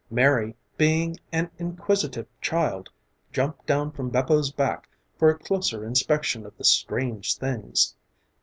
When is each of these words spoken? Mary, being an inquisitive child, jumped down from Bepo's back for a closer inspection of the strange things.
Mary, 0.09 0.55
being 0.77 1.15
an 1.31 1.51
inquisitive 1.59 2.25
child, 2.41 2.89
jumped 3.31 3.67
down 3.67 3.91
from 3.91 4.09
Bepo's 4.09 4.51
back 4.51 4.89
for 5.15 5.29
a 5.29 5.37
closer 5.37 5.85
inspection 5.85 6.43
of 6.43 6.57
the 6.57 6.63
strange 6.63 7.37
things. 7.37 7.93